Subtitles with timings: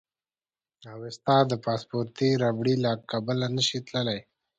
[0.93, 4.19] اوېستا د پاسپورتي ربړې له کبله نه شي تللی.